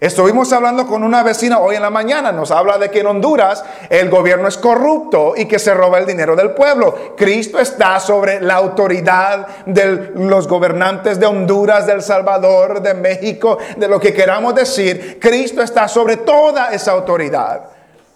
Estuvimos 0.03 0.51
hablando 0.51 0.85
con 0.85 1.01
una 1.01 1.23
vecina 1.23 1.59
hoy 1.59 1.77
en 1.77 1.81
la 1.81 1.89
mañana, 1.89 2.33
nos 2.33 2.51
habla 2.51 2.77
de 2.77 2.91
que 2.91 2.99
en 2.99 3.07
Honduras 3.07 3.63
el 3.89 4.09
gobierno 4.09 4.49
es 4.49 4.57
corrupto 4.57 5.31
y 5.33 5.45
que 5.45 5.59
se 5.59 5.73
roba 5.73 5.97
el 5.97 6.05
dinero 6.05 6.35
del 6.35 6.51
pueblo. 6.51 7.15
Cristo 7.15 7.57
está 7.57 8.01
sobre 8.01 8.41
la 8.41 8.55
autoridad 8.55 9.47
de 9.65 10.11
los 10.15 10.45
gobernantes 10.49 11.21
de 11.21 11.25
Honduras, 11.25 11.87
de 11.87 11.93
El 11.93 12.01
Salvador, 12.01 12.81
de 12.81 12.93
México, 12.95 13.57
de 13.77 13.87
lo 13.87 13.97
que 13.97 14.13
queramos 14.13 14.53
decir. 14.53 15.19
Cristo 15.21 15.61
está 15.61 15.87
sobre 15.87 16.17
toda 16.17 16.73
esa 16.73 16.91
autoridad. 16.91 17.61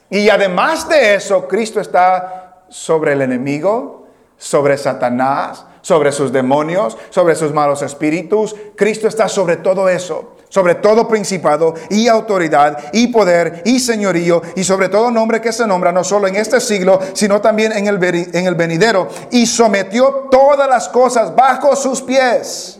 Y 0.09 0.27
además 0.27 0.89
de 0.89 1.15
eso, 1.15 1.47
Cristo 1.47 1.79
está 1.79 2.63
sobre 2.67 3.13
el 3.13 3.21
enemigo, 3.21 4.07
sobre 4.35 4.77
Satanás, 4.77 5.65
sobre 5.79 6.11
sus 6.11 6.33
demonios, 6.33 6.97
sobre 7.11 7.33
sus 7.35 7.53
malos 7.53 7.81
espíritus. 7.81 8.57
Cristo 8.75 9.07
está 9.07 9.29
sobre 9.29 9.55
todo 9.55 9.87
eso 9.87 10.33
sobre 10.49 10.75
todo 10.75 11.07
principado 11.07 11.73
y 11.89 12.07
autoridad 12.07 12.77
y 12.93 13.07
poder 13.07 13.63
y 13.65 13.79
señorío 13.79 14.41
y 14.55 14.63
sobre 14.63 14.89
todo 14.89 15.11
nombre 15.11 15.41
que 15.41 15.51
se 15.51 15.67
nombra 15.67 15.91
no 15.91 16.03
solo 16.03 16.27
en 16.27 16.35
este 16.35 16.59
siglo, 16.59 16.99
sino 17.13 17.41
también 17.41 17.73
en 17.73 17.87
el, 17.87 18.03
en 18.03 18.47
el 18.47 18.55
venidero. 18.55 19.07
Y 19.31 19.45
sometió 19.45 20.27
todas 20.31 20.67
las 20.69 20.87
cosas 20.87 21.35
bajo 21.35 21.75
sus 21.75 22.01
pies. 22.01 22.79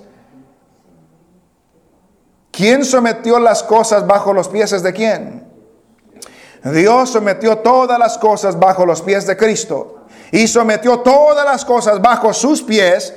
¿Quién 2.52 2.86
sometió 2.86 3.38
las 3.38 3.62
cosas 3.62 4.08
bajo 4.08 4.34
los 4.34 4.48
pies 4.48 4.82
de 4.82 4.94
quién? 4.94 5.48
Dios 6.64 7.12
sometió 7.12 7.60
todas 7.60 8.00
las 8.00 8.18
cosas 8.18 8.58
bajo 8.58 8.86
los 8.86 9.02
pies 9.02 9.28
de 9.28 9.38
Cristo. 9.38 10.06
Y 10.32 10.48
sometió 10.48 11.00
todas 11.00 11.46
las 11.46 11.64
cosas 11.64 12.02
bajo 12.02 12.34
sus 12.34 12.64
pies. 12.64 13.14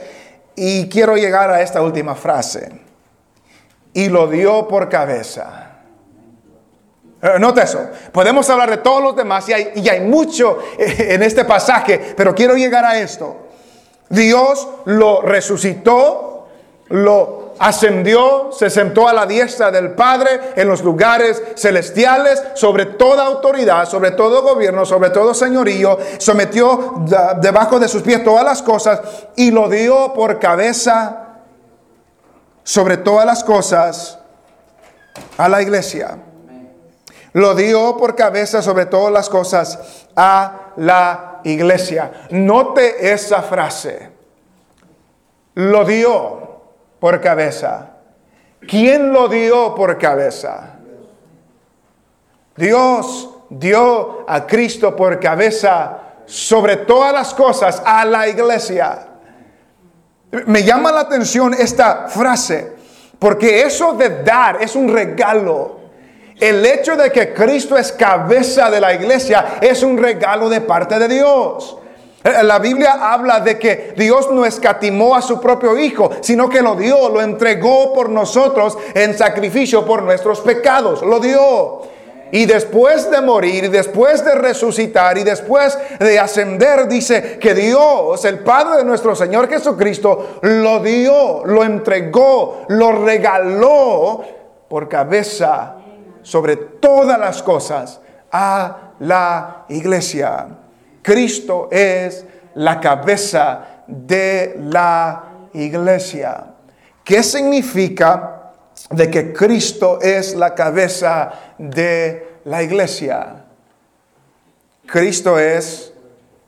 Y 0.56 0.88
quiero 0.88 1.16
llegar 1.16 1.50
a 1.50 1.62
esta 1.62 1.80
última 1.80 2.14
frase 2.14 2.89
y 3.92 4.08
lo 4.08 4.26
dio 4.28 4.68
por 4.68 4.88
cabeza. 4.88 5.70
Eh, 7.22 7.38
Nota 7.38 7.62
eso. 7.62 7.90
Podemos 8.12 8.48
hablar 8.48 8.70
de 8.70 8.78
todos 8.78 9.02
los 9.02 9.16
demás 9.16 9.48
y 9.48 9.52
hay, 9.52 9.72
y 9.74 9.88
hay 9.88 10.00
mucho 10.00 10.58
eh, 10.78 11.08
en 11.10 11.22
este 11.22 11.44
pasaje, 11.44 12.14
pero 12.16 12.34
quiero 12.34 12.54
llegar 12.56 12.84
a 12.84 12.98
esto. 12.98 13.36
Dios 14.08 14.66
lo 14.86 15.22
resucitó, 15.22 16.48
lo 16.88 17.54
ascendió, 17.60 18.50
se 18.52 18.70
sentó 18.70 19.06
a 19.06 19.12
la 19.12 19.26
diestra 19.26 19.70
del 19.70 19.92
Padre 19.92 20.40
en 20.56 20.66
los 20.66 20.82
lugares 20.82 21.42
celestiales, 21.56 22.42
sobre 22.54 22.86
toda 22.86 23.26
autoridad, 23.26 23.86
sobre 23.86 24.12
todo 24.12 24.42
gobierno, 24.42 24.86
sobre 24.86 25.10
todo 25.10 25.34
señorío, 25.34 25.98
sometió 26.18 27.04
debajo 27.40 27.78
de 27.78 27.86
sus 27.86 28.02
pies 28.02 28.24
todas 28.24 28.44
las 28.44 28.62
cosas 28.62 29.00
y 29.36 29.50
lo 29.50 29.68
dio 29.68 30.14
por 30.14 30.38
cabeza 30.38 31.29
sobre 32.70 32.98
todas 32.98 33.26
las 33.26 33.42
cosas 33.42 34.16
a 35.36 35.48
la 35.48 35.60
iglesia. 35.60 36.18
Lo 37.32 37.56
dio 37.56 37.96
por 37.96 38.14
cabeza 38.14 38.62
sobre 38.62 38.86
todas 38.86 39.12
las 39.12 39.28
cosas 39.28 40.06
a 40.14 40.70
la 40.76 41.40
iglesia. 41.42 42.28
Note 42.30 43.12
esa 43.12 43.42
frase. 43.42 44.12
Lo 45.54 45.84
dio 45.84 46.60
por 47.00 47.20
cabeza. 47.20 47.88
¿Quién 48.60 49.12
lo 49.12 49.26
dio 49.26 49.74
por 49.74 49.98
cabeza? 49.98 50.76
Dios 52.54 53.30
dio 53.48 54.24
a 54.28 54.46
Cristo 54.46 54.94
por 54.94 55.18
cabeza 55.18 55.98
sobre 56.24 56.76
todas 56.76 57.12
las 57.12 57.34
cosas 57.34 57.82
a 57.84 58.04
la 58.04 58.28
iglesia. 58.28 59.09
Me 60.46 60.62
llama 60.62 60.92
la 60.92 61.00
atención 61.00 61.54
esta 61.54 62.06
frase, 62.08 62.72
porque 63.18 63.62
eso 63.62 63.94
de 63.94 64.22
dar 64.22 64.62
es 64.62 64.76
un 64.76 64.88
regalo. 64.88 65.80
El 66.38 66.64
hecho 66.64 66.96
de 66.96 67.10
que 67.10 67.34
Cristo 67.34 67.76
es 67.76 67.92
cabeza 67.92 68.70
de 68.70 68.80
la 68.80 68.94
iglesia 68.94 69.58
es 69.60 69.82
un 69.82 69.98
regalo 69.98 70.48
de 70.48 70.60
parte 70.60 70.98
de 70.98 71.08
Dios. 71.08 71.76
Eh, 72.22 72.42
la 72.42 72.58
Biblia 72.58 73.12
habla 73.12 73.40
de 73.40 73.58
que 73.58 73.94
Dios 73.96 74.30
no 74.30 74.44
escatimó 74.44 75.16
a 75.16 75.22
su 75.22 75.40
propio 75.40 75.78
Hijo, 75.78 76.10
sino 76.20 76.48
que 76.48 76.62
lo 76.62 76.76
dio, 76.76 77.08
lo 77.08 77.20
entregó 77.20 77.92
por 77.92 78.08
nosotros 78.08 78.78
en 78.94 79.16
sacrificio 79.16 79.84
por 79.84 80.02
nuestros 80.02 80.40
pecados. 80.40 81.02
Lo 81.02 81.18
dio. 81.18 81.99
Y 82.32 82.46
después 82.46 83.10
de 83.10 83.20
morir, 83.20 83.70
después 83.70 84.24
de 84.24 84.34
resucitar, 84.34 85.18
y 85.18 85.24
después 85.24 85.76
de 85.98 86.18
ascender, 86.18 86.86
dice 86.88 87.38
que 87.38 87.54
Dios, 87.54 88.24
el 88.24 88.40
Padre 88.40 88.78
de 88.78 88.84
nuestro 88.84 89.14
Señor 89.14 89.48
Jesucristo, 89.48 90.38
lo 90.42 90.80
dio, 90.80 91.44
lo 91.44 91.64
entregó, 91.64 92.64
lo 92.68 93.04
regaló 93.04 94.22
por 94.68 94.88
cabeza 94.88 95.76
sobre 96.22 96.56
todas 96.56 97.18
las 97.18 97.42
cosas 97.42 98.00
a 98.30 98.92
la 99.00 99.64
iglesia. 99.68 100.46
Cristo 101.02 101.68
es 101.70 102.24
la 102.54 102.80
cabeza 102.80 103.82
de 103.86 104.56
la 104.58 105.24
iglesia. 105.52 106.44
¿Qué 107.02 107.22
significa? 107.22 108.39
De 108.90 109.08
que 109.08 109.32
Cristo 109.32 110.00
es 110.00 110.34
la 110.34 110.54
cabeza 110.54 111.32
de 111.58 112.40
la 112.44 112.62
iglesia. 112.62 113.44
Cristo 114.86 115.38
es 115.38 115.92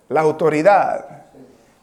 la 0.09 0.23
autoridad 0.23 1.27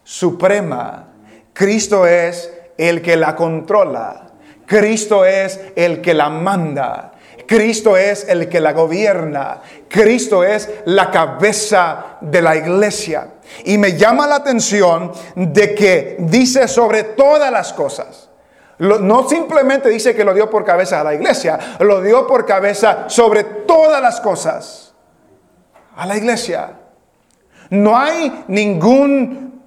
suprema. 0.04 1.08
Cristo 1.54 2.06
es 2.06 2.52
el 2.78 3.02
que 3.02 3.16
la 3.16 3.36
controla. 3.36 4.32
Cristo 4.66 5.26
es 5.26 5.60
el 5.76 6.02
que 6.02 6.14
la 6.14 6.30
manda. 6.30 7.14
Cristo 7.48 7.96
es 7.96 8.28
el 8.28 8.50
que 8.50 8.60
la 8.60 8.74
gobierna. 8.74 9.62
Cristo 9.88 10.44
es 10.44 10.70
la 10.86 11.10
cabeza 11.10 12.18
de 12.20 12.42
la 12.42 12.58
iglesia. 12.58 13.30
Y 13.64 13.78
me 13.78 13.98
llama 13.98 14.28
la 14.28 14.36
atención 14.36 15.14
de 15.36 15.74
que 15.74 16.18
dice 16.20 16.68
sobre 16.68 17.04
todas 17.04 17.52
las 17.52 17.72
cosas 17.72 18.29
no 18.80 19.28
simplemente 19.28 19.90
dice 19.90 20.16
que 20.16 20.24
lo 20.24 20.34
dio 20.34 20.50
por 20.50 20.64
cabeza 20.64 21.02
a 21.02 21.04
la 21.04 21.14
iglesia, 21.14 21.60
lo 21.80 22.02
dio 22.02 22.26
por 22.26 22.46
cabeza 22.46 23.06
sobre 23.08 23.44
todas 23.44 24.02
las 24.02 24.22
cosas 24.22 24.94
a 25.98 26.06
la 26.06 26.16
iglesia. 26.16 26.72
No 27.72 27.98
hay 27.98 28.46
ningún 28.48 29.62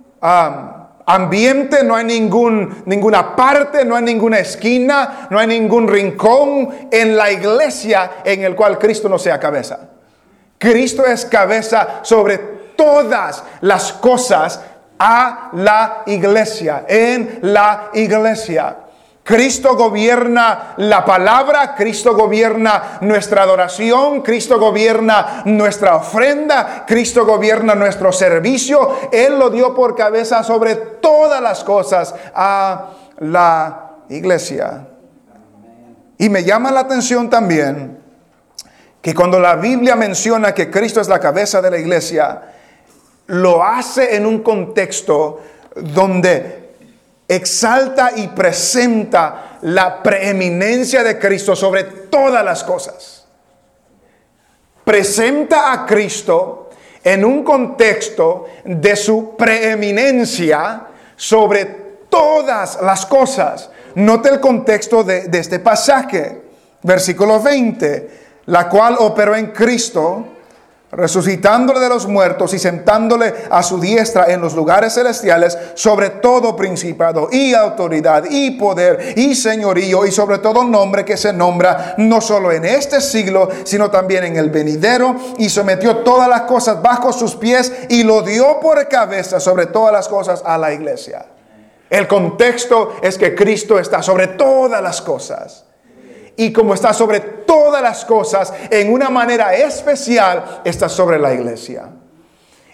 ambiente, 1.04 1.84
no 1.84 1.94
hay 1.94 2.04
ningún, 2.04 2.82
ninguna 2.86 3.36
parte, 3.36 3.84
no 3.84 3.96
hay 3.96 4.02
ninguna 4.02 4.38
esquina, 4.38 5.28
no 5.30 5.38
hay 5.38 5.46
ningún 5.46 5.88
rincón 5.88 6.88
en 6.90 7.16
la 7.16 7.30
iglesia 7.30 8.12
en 8.24 8.42
el 8.44 8.54
cual 8.54 8.78
Cristo 8.78 9.08
no 9.10 9.18
sea 9.18 9.38
cabeza. 9.38 9.90
Cristo 10.58 11.04
es 11.04 11.26
cabeza 11.26 12.00
sobre 12.02 12.38
todas 12.76 13.44
las 13.60 13.92
cosas 13.92 14.60
a 14.98 15.50
la 15.52 16.02
iglesia, 16.06 16.84
en 16.88 17.40
la 17.42 17.90
iglesia. 17.92 18.76
Cristo 19.24 19.76
gobierna 19.76 20.74
la 20.78 21.04
palabra, 21.04 21.76
Cristo 21.76 22.14
gobierna 22.14 22.98
nuestra 23.02 23.44
adoración, 23.44 24.20
Cristo 24.20 24.58
gobierna 24.58 25.42
nuestra 25.44 25.96
ofrenda, 25.96 26.84
Cristo 26.86 27.24
gobierna 27.24 27.76
nuestro 27.76 28.12
servicio. 28.12 28.96
Él 29.12 29.38
lo 29.38 29.48
dio 29.50 29.74
por 29.74 29.94
cabeza 29.94 30.42
sobre 30.42 30.74
todas 30.74 31.40
las 31.40 31.62
cosas 31.62 32.14
a 32.34 32.88
la 33.20 33.92
iglesia. 34.08 34.88
Y 36.18 36.28
me 36.28 36.42
llama 36.42 36.72
la 36.72 36.80
atención 36.80 37.30
también 37.30 37.98
que 39.00 39.14
cuando 39.14 39.38
la 39.38 39.54
Biblia 39.54 39.94
menciona 39.94 40.52
que 40.52 40.70
Cristo 40.70 41.00
es 41.00 41.08
la 41.08 41.20
cabeza 41.20 41.62
de 41.62 41.70
la 41.70 41.78
iglesia, 41.78 42.42
lo 43.26 43.62
hace 43.62 44.16
en 44.16 44.26
un 44.26 44.42
contexto 44.42 45.40
donde 45.76 46.61
exalta 47.28 48.12
y 48.16 48.28
presenta 48.28 49.58
la 49.62 50.02
preeminencia 50.02 51.02
de 51.02 51.18
Cristo 51.18 51.56
sobre 51.56 51.84
todas 51.84 52.44
las 52.44 52.64
cosas. 52.64 53.26
Presenta 54.84 55.72
a 55.72 55.86
Cristo 55.86 56.70
en 57.04 57.24
un 57.24 57.42
contexto 57.42 58.46
de 58.64 58.96
su 58.96 59.36
preeminencia 59.36 60.86
sobre 61.16 61.64
todas 62.08 62.80
las 62.82 63.06
cosas. 63.06 63.70
Note 63.94 64.28
el 64.28 64.40
contexto 64.40 65.04
de, 65.04 65.28
este 65.32 65.58
pasaje, 65.58 66.42
versículo 66.82 67.40
20, 67.40 68.10
la 68.46 68.68
cual 68.68 68.96
operó 68.98 69.36
en 69.36 69.46
Cristo 69.48 70.26
resucitándole 70.92 71.80
de 71.80 71.88
los 71.88 72.06
muertos 72.06 72.52
y 72.52 72.58
sentándole 72.58 73.32
a 73.50 73.62
su 73.62 73.80
diestra 73.80 74.26
en 74.26 74.42
los 74.42 74.54
lugares 74.54 74.92
celestiales 74.92 75.56
sobre 75.74 76.10
todo 76.10 76.54
principado 76.54 77.30
y 77.32 77.54
autoridad 77.54 78.24
y 78.28 78.52
poder 78.52 79.14
y 79.16 79.34
señorío 79.34 80.04
y 80.04 80.12
sobre 80.12 80.38
todo 80.38 80.64
nombre 80.64 81.02
que 81.02 81.16
se 81.16 81.32
nombra 81.32 81.94
no 81.96 82.20
solo 82.20 82.52
en 82.52 82.66
este 82.66 83.00
siglo, 83.00 83.48
sino 83.64 83.90
también 83.90 84.24
en 84.24 84.36
el 84.36 84.50
venidero 84.50 85.16
y 85.38 85.48
sometió 85.48 85.98
todas 85.98 86.28
las 86.28 86.42
cosas 86.42 86.82
bajo 86.82 87.10
sus 87.10 87.36
pies 87.36 87.72
y 87.88 88.02
lo 88.02 88.20
dio 88.20 88.60
por 88.60 88.86
cabeza 88.86 89.40
sobre 89.40 89.66
todas 89.66 89.94
las 89.94 90.08
cosas 90.08 90.42
a 90.44 90.58
la 90.58 90.74
iglesia. 90.74 91.24
El 91.88 92.06
contexto 92.06 92.96
es 93.00 93.16
que 93.16 93.34
Cristo 93.34 93.78
está 93.78 94.02
sobre 94.02 94.26
todas 94.28 94.82
las 94.82 95.00
cosas 95.00 95.64
y 96.36 96.52
como 96.52 96.74
está 96.74 96.92
sobre 96.92 97.20
todas 97.20 97.82
las 97.82 98.04
cosas, 98.04 98.52
en 98.70 98.92
una 98.92 99.10
manera 99.10 99.54
especial, 99.54 100.62
está 100.64 100.88
sobre 100.88 101.18
la 101.18 101.32
iglesia. 101.32 101.88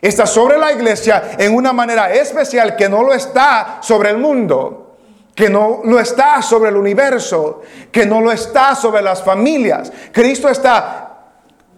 Está 0.00 0.26
sobre 0.26 0.58
la 0.58 0.72
iglesia 0.72 1.32
en 1.38 1.54
una 1.54 1.72
manera 1.72 2.12
especial 2.12 2.76
que 2.76 2.88
no 2.88 3.02
lo 3.02 3.12
está 3.12 3.78
sobre 3.80 4.10
el 4.10 4.18
mundo, 4.18 4.96
que 5.34 5.48
no 5.48 5.80
lo 5.84 5.98
está 5.98 6.40
sobre 6.40 6.70
el 6.70 6.76
universo, 6.76 7.62
que 7.90 8.06
no 8.06 8.20
lo 8.20 8.30
está 8.30 8.76
sobre 8.76 9.02
las 9.02 9.22
familias. 9.22 9.92
Cristo 10.12 10.48
está 10.48 11.08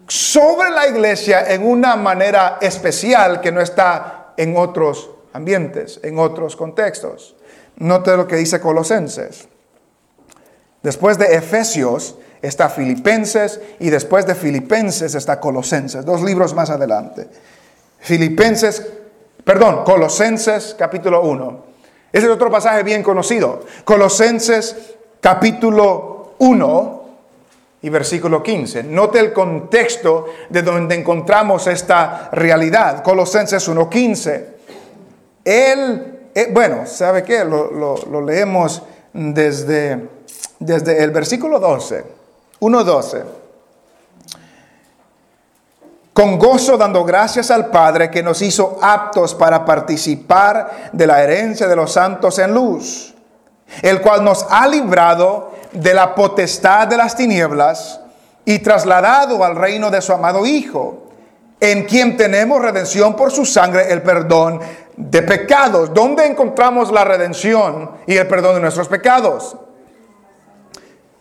sobre 0.07 0.71
la 0.71 0.89
iglesia 0.89 1.51
en 1.53 1.67
una 1.67 1.97
manera 1.97 2.59
especial 2.61 3.41
que 3.41 3.53
no 3.53 3.61
está 3.61 4.33
en 4.37 4.57
otros 4.57 5.11
ambientes, 5.33 6.01
en 6.03 6.19
otros 6.19 6.57
contextos. 6.57 7.37
Note 7.77 8.17
lo 8.17 8.27
que 8.27 8.37
dice 8.37 8.61
Colosenses. 8.61 9.50
Después 10.83 11.19
de 11.19 11.35
Efesios 11.35 12.17
está 12.41 12.71
Filipenses 12.71 13.61
y 13.79 13.91
después 13.91 14.27
de 14.27 14.35
Filipenses 14.35 15.15
está 15.15 15.39
Colosenses, 15.39 16.05
dos 16.05 16.23
libros 16.23 16.55
más 16.55 16.71
adelante. 16.71 17.29
Filipenses, 17.99 18.87
perdón, 19.45 19.85
Colosenses 19.85 20.75
capítulo 20.79 21.23
1. 21.23 21.71
Ese 22.13 22.27
es 22.27 22.33
otro 22.33 22.51
pasaje 22.51 22.83
bien 22.83 23.03
conocido. 23.03 23.61
Colosenses 23.85 24.95
capítulo 25.21 26.35
1 26.39 27.01
y 27.83 27.89
versículo 27.91 28.43
15. 28.43 28.85
Note 28.85 29.21
el 29.21 29.33
contexto 29.35 30.27
de 30.49 30.63
donde 30.63 30.95
encontramos 30.95 31.67
esta 31.67 32.31
realidad. 32.33 33.03
Colosenses 33.03 33.69
1.15. 33.69 34.45
Él, 35.45 36.21
eh, 36.35 36.49
bueno, 36.51 36.87
¿sabe 36.87 37.23
qué? 37.23 37.45
Lo, 37.45 37.71
lo 37.71 38.21
leemos 38.23 38.83
desde 39.13 40.20
desde 40.59 41.03
el 41.03 41.11
versículo 41.11 41.59
12, 41.59 42.05
1.12. 42.61 43.25
Con 46.13 46.39
gozo 46.39 46.77
dando 46.77 47.05
gracias 47.05 47.51
al 47.51 47.67
Padre 47.67 48.11
que 48.11 48.23
nos 48.23 48.43
hizo 48.43 48.79
aptos 48.83 49.35
para 49.35 49.65
participar 49.65 50.91
de 50.93 51.07
la 51.07 51.23
herencia 51.23 51.67
de 51.67 51.77
los 51.77 51.93
santos 51.93 52.39
en 52.39 52.53
luz, 52.53 53.15
el 53.81 54.01
cual 54.03 54.23
nos 54.25 54.45
ha 54.51 54.67
librado 54.67 55.53
de 55.73 55.95
la 55.95 56.15
potestad 56.15 56.89
de 56.89 56.97
las 56.97 57.17
tinieblas 57.17 58.01
y 58.45 58.59
trasladado 58.59 59.45
al 59.45 59.57
reino 59.57 59.91
de 59.91 60.03
su 60.03 60.13
amado 60.13 60.45
Hijo, 60.45 61.11
en 61.61 61.85
quien 61.85 62.17
tenemos 62.17 62.61
redención 62.61 63.15
por 63.15 63.31
su 63.31 63.47
sangre, 63.47 63.93
el 63.93 64.03
perdón 64.03 64.61
de 64.97 65.23
pecados. 65.23 65.95
¿Dónde 65.95 66.27
encontramos 66.27 66.91
la 66.91 67.05
redención 67.05 67.93
y 68.07 68.17
el 68.17 68.27
perdón 68.27 68.57
de 68.57 68.61
nuestros 68.61 68.89
pecados? 68.89 69.57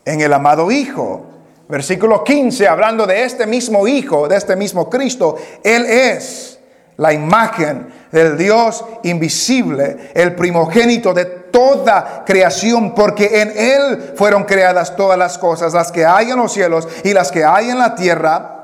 En 0.10 0.22
el 0.22 0.34
amado 0.34 0.72
Hijo. 0.72 1.26
Versículo 1.68 2.24
15, 2.24 2.68
hablando 2.68 3.06
de 3.06 3.24
este 3.24 3.46
mismo 3.46 3.88
Hijo, 3.88 4.28
de 4.28 4.38
este 4.38 4.56
mismo 4.56 4.90
Cristo, 4.90 5.38
Él 5.64 5.86
es 5.86 6.60
la 6.98 7.14
imagen 7.14 7.88
del 8.12 8.36
Dios 8.36 8.84
invisible, 9.04 10.12
el 10.16 10.34
primogénito 10.34 11.14
de 11.14 11.26
toda 11.26 12.24
creación, 12.26 12.96
porque 12.96 13.42
en 13.42 13.54
Él 13.56 14.14
fueron 14.16 14.46
creadas 14.46 14.96
todas 14.96 15.18
las 15.18 15.38
cosas, 15.38 15.74
las 15.74 15.92
que 15.92 16.06
hay 16.06 16.32
en 16.32 16.38
los 16.38 16.52
cielos 16.52 16.88
y 17.04 17.14
las 17.14 17.32
que 17.32 17.46
hay 17.46 17.70
en 17.70 17.78
la 17.78 17.94
tierra 17.94 18.56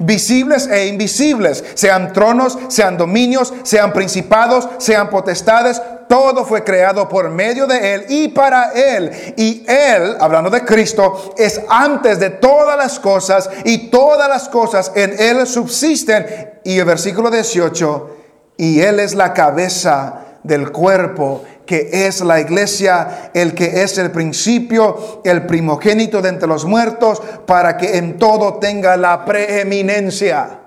visibles 0.00 0.66
e 0.66 0.86
invisibles, 0.86 1.64
sean 1.74 2.12
tronos, 2.12 2.58
sean 2.68 2.96
dominios, 2.96 3.52
sean 3.62 3.92
principados, 3.92 4.68
sean 4.78 5.08
potestades, 5.08 5.80
todo 6.10 6.44
fue 6.44 6.64
creado 6.64 7.08
por 7.08 7.30
medio 7.30 7.68
de 7.68 7.94
Él 7.94 8.06
y 8.08 8.28
para 8.28 8.72
Él. 8.72 9.12
Y 9.36 9.64
Él, 9.68 10.16
hablando 10.18 10.50
de 10.50 10.64
Cristo, 10.64 11.32
es 11.38 11.60
antes 11.68 12.18
de 12.18 12.30
todas 12.30 12.76
las 12.76 12.98
cosas 12.98 13.48
y 13.64 13.90
todas 13.90 14.28
las 14.28 14.48
cosas 14.48 14.90
en 14.96 15.14
Él 15.16 15.46
subsisten. 15.46 16.58
Y 16.64 16.80
el 16.80 16.84
versículo 16.84 17.30
18, 17.30 18.16
y 18.56 18.80
Él 18.80 18.98
es 18.98 19.14
la 19.14 19.32
cabeza 19.32 20.38
del 20.42 20.72
cuerpo 20.72 21.44
que 21.64 22.08
es 22.08 22.20
la 22.22 22.40
iglesia, 22.40 23.30
el 23.32 23.54
que 23.54 23.84
es 23.84 23.96
el 23.96 24.10
principio, 24.10 25.20
el 25.22 25.46
primogénito 25.46 26.20
de 26.20 26.30
entre 26.30 26.48
los 26.48 26.64
muertos, 26.64 27.22
para 27.46 27.76
que 27.76 27.98
en 27.98 28.18
todo 28.18 28.54
tenga 28.54 28.96
la 28.96 29.24
preeminencia. 29.24 30.58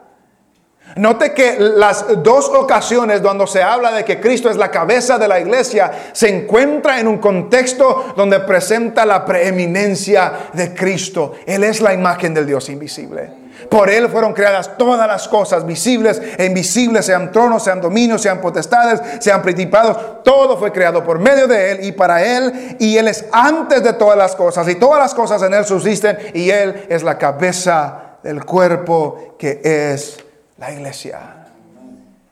Note 0.95 1.33
que 1.33 1.57
las 1.59 2.05
dos 2.23 2.49
ocasiones 2.49 3.21
donde 3.21 3.47
se 3.47 3.63
habla 3.63 3.91
de 3.91 4.05
que 4.05 4.19
Cristo 4.19 4.49
es 4.49 4.57
la 4.57 4.69
cabeza 4.69 5.17
de 5.17 5.27
la 5.27 5.39
iglesia 5.39 5.91
se 6.11 6.29
encuentra 6.29 6.99
en 6.99 7.07
un 7.07 7.17
contexto 7.17 8.13
donde 8.15 8.39
presenta 8.41 9.05
la 9.05 9.25
preeminencia 9.25 10.49
de 10.53 10.73
Cristo. 10.73 11.33
Él 11.45 11.63
es 11.63 11.81
la 11.81 11.93
imagen 11.93 12.33
del 12.33 12.45
Dios 12.45 12.69
invisible. 12.69 13.43
Por 13.69 13.89
Él 13.89 14.09
fueron 14.09 14.33
creadas 14.33 14.77
todas 14.77 15.07
las 15.07 15.27
cosas, 15.27 15.65
visibles 15.65 16.21
e 16.37 16.45
invisibles, 16.45 17.05
sean 17.05 17.31
tronos, 17.31 17.63
sean 17.63 17.81
dominios, 17.81 18.21
sean 18.21 18.41
potestades, 18.41 19.01
sean 19.19 19.41
principados. 19.41 20.23
Todo 20.23 20.57
fue 20.57 20.71
creado 20.71 21.03
por 21.03 21.19
medio 21.19 21.47
de 21.47 21.71
Él 21.71 21.85
y 21.85 21.91
para 21.91 22.23
Él. 22.23 22.75
Y 22.79 22.97
Él 22.97 23.07
es 23.07 23.25
antes 23.31 23.83
de 23.83 23.93
todas 23.93 24.17
las 24.17 24.35
cosas. 24.35 24.67
Y 24.67 24.75
todas 24.75 24.99
las 24.99 25.13
cosas 25.13 25.41
en 25.43 25.53
Él 25.53 25.65
subsisten. 25.65 26.17
Y 26.33 26.49
Él 26.49 26.85
es 26.89 27.03
la 27.03 27.17
cabeza 27.17 28.17
del 28.21 28.45
cuerpo 28.45 29.35
que 29.37 29.61
es 29.63 30.17
la 30.63 30.71
iglesia. 30.71 31.19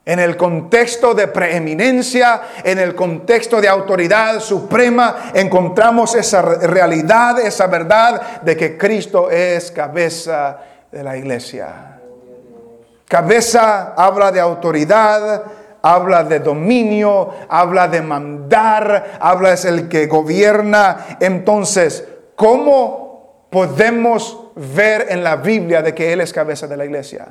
En 0.06 0.18
el 0.18 0.38
contexto 0.38 1.12
de 1.12 1.28
preeminencia, 1.28 2.40
en 2.64 2.78
el 2.78 2.94
contexto 2.94 3.60
de 3.60 3.68
autoridad 3.68 4.40
suprema, 4.40 5.30
encontramos 5.34 6.14
esa 6.14 6.40
realidad, 6.40 7.38
esa 7.38 7.66
verdad 7.66 8.40
de 8.40 8.56
que 8.56 8.78
Cristo 8.78 9.30
es 9.30 9.70
cabeza 9.70 10.58
de 10.90 11.02
la 11.04 11.16
iglesia. 11.16 12.00
Cabeza 13.06 13.92
habla 13.94 14.32
de 14.32 14.40
autoridad, 14.40 15.42
habla 15.82 16.24
de 16.24 16.40
dominio, 16.40 17.34
habla 17.50 17.86
de 17.86 18.00
mandar, 18.00 19.18
habla 19.20 19.52
es 19.52 19.66
el 19.66 19.88
que 19.90 20.06
gobierna. 20.06 21.18
Entonces, 21.20 22.08
¿cómo 22.34 23.46
podemos 23.50 24.48
ver 24.56 25.08
en 25.10 25.22
la 25.22 25.36
Biblia 25.36 25.82
de 25.82 25.94
que 25.94 26.14
Él 26.14 26.22
es 26.22 26.32
cabeza 26.32 26.66
de 26.66 26.78
la 26.78 26.86
iglesia? 26.86 27.28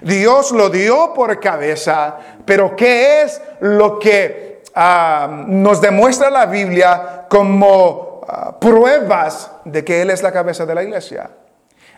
Dios 0.00 0.52
lo 0.52 0.70
dio 0.70 1.12
por 1.12 1.38
cabeza, 1.38 2.16
pero 2.44 2.74
¿qué 2.74 3.22
es 3.22 3.40
lo 3.60 3.98
que 3.98 4.62
ah, 4.74 5.44
nos 5.46 5.80
demuestra 5.80 6.30
la 6.30 6.46
Biblia 6.46 7.26
como 7.28 8.22
ah, 8.26 8.58
pruebas 8.58 9.50
de 9.64 9.84
que 9.84 10.00
Él 10.02 10.10
es 10.10 10.22
la 10.22 10.32
cabeza 10.32 10.64
de 10.64 10.74
la 10.74 10.82
iglesia? 10.82 11.30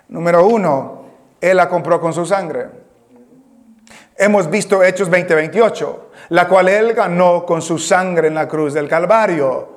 Número 0.09 0.46
uno, 0.46 1.04
Él 1.40 1.57
la 1.57 1.68
compró 1.68 2.00
con 2.00 2.12
su 2.12 2.26
sangre. 2.26 2.66
Hemos 4.16 4.50
visto 4.50 4.83
Hechos 4.83 5.11
20:28, 5.11 5.96
la 6.30 6.48
cual 6.48 6.68
Él 6.68 6.92
ganó 6.94 7.44
con 7.46 7.62
su 7.62 7.78
sangre 7.78 8.28
en 8.28 8.35
la 8.35 8.48
cruz 8.48 8.74
del 8.74 8.88
Calvario. 8.88 9.74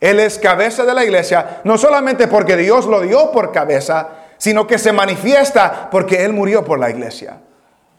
Él 0.00 0.20
es 0.20 0.38
cabeza 0.38 0.84
de 0.84 0.94
la 0.94 1.04
iglesia, 1.04 1.60
no 1.64 1.78
solamente 1.78 2.28
porque 2.28 2.56
Dios 2.56 2.86
lo 2.86 3.00
dio 3.00 3.32
por 3.32 3.50
cabeza, 3.50 4.08
sino 4.38 4.66
que 4.66 4.78
se 4.78 4.92
manifiesta 4.92 5.88
porque 5.90 6.24
Él 6.24 6.32
murió 6.32 6.64
por 6.64 6.78
la 6.78 6.90
iglesia. 6.90 7.40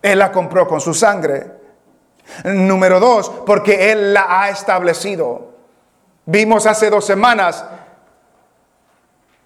Él 0.02 0.20
la 0.20 0.32
compró 0.32 0.68
con 0.68 0.82
su 0.82 0.94
sangre. 0.94 1.52
Número 2.44 3.00
dos, 3.00 3.30
porque 3.46 3.92
Él 3.92 4.14
la 4.14 4.42
ha 4.42 4.50
establecido. 4.50 5.54
Vimos 6.26 6.66
hace 6.66 6.90
dos 6.90 7.06
semanas, 7.06 7.64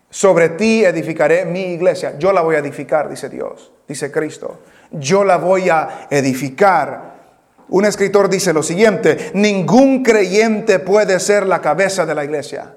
sobre 0.09 0.49
ti 0.49 0.83
edificaré 0.83 1.45
mi 1.45 1.73
iglesia. 1.73 2.17
Yo 2.17 2.33
la 2.33 2.41
voy 2.41 2.55
a 2.55 2.59
edificar, 2.59 3.09
dice 3.09 3.29
Dios, 3.29 3.71
dice 3.87 4.11
Cristo. 4.11 4.59
Yo 4.91 5.23
la 5.23 5.37
voy 5.37 5.69
a 5.69 6.07
edificar. 6.09 7.11
Un 7.69 7.85
escritor 7.85 8.29
dice 8.29 8.51
lo 8.51 8.63
siguiente, 8.63 9.31
ningún 9.33 10.03
creyente 10.03 10.79
puede 10.79 11.19
ser 11.21 11.45
la 11.45 11.61
cabeza 11.61 12.05
de 12.05 12.15
la 12.15 12.25
iglesia. 12.25 12.75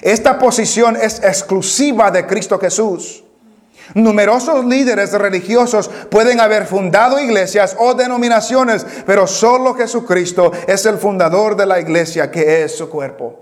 Esta 0.00 0.38
posición 0.38 0.96
es 0.96 1.22
exclusiva 1.22 2.10
de 2.10 2.26
Cristo 2.26 2.58
Jesús. 2.58 3.24
Numerosos 3.94 4.64
líderes 4.64 5.12
religiosos 5.12 5.90
pueden 6.10 6.40
haber 6.40 6.66
fundado 6.66 7.18
iglesias 7.18 7.76
o 7.78 7.94
denominaciones, 7.94 8.86
pero 9.04 9.26
solo 9.26 9.74
Jesucristo 9.74 10.52
es 10.66 10.86
el 10.86 10.98
fundador 10.98 11.56
de 11.56 11.66
la 11.66 11.80
iglesia 11.80 12.30
que 12.30 12.64
es 12.64 12.76
su 12.76 12.88
cuerpo. 12.88 13.41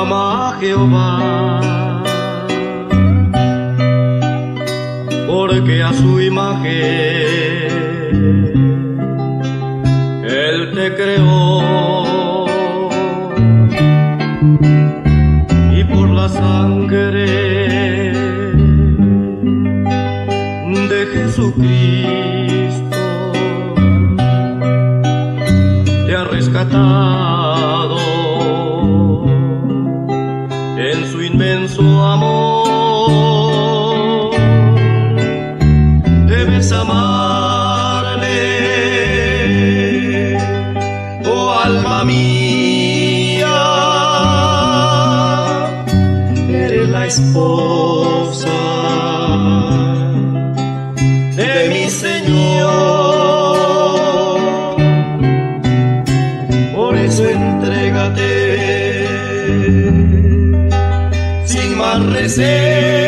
Ama 0.00 0.56
Jehová, 0.60 2.02
porque 5.26 5.82
a 5.82 5.92
su 5.92 6.20
imagen 6.20 6.68
Él 10.24 10.72
te 10.74 10.94
creó. 10.94 12.46
Y 15.78 15.84
por 15.84 16.08
la 16.10 16.28
sangre 16.28 17.26
de 20.90 21.00
Jesucristo 21.14 22.96
te 26.06 26.16
ha 26.16 26.24
rescatado 26.24 27.37
eso 57.08 57.28
entrégate. 57.28 59.06
Sin 61.46 61.78
más 61.78 62.04
reservas 62.06 63.07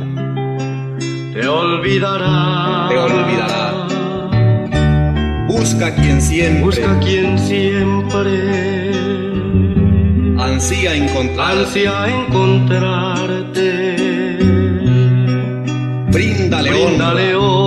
olvidará. 1.51 2.87
te 2.89 2.97
olvidará. 2.97 3.87
Busca 5.47 5.93
quien 5.95 6.21
siempre 6.21 6.63
Busca 6.63 6.99
quien 6.99 7.37
siempre 7.37 8.91
ansía 10.39 10.95
encontrar. 10.95 11.57
ansia 11.57 12.07
encontrarte. 12.07 13.71
Bríndale 16.11 16.69
Bríndale 16.69 17.35
honra, 17.35 17.60